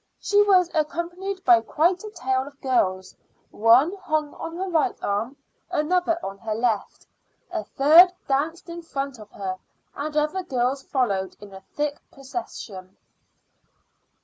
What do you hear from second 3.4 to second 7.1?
one hung on her right arm, another on her left;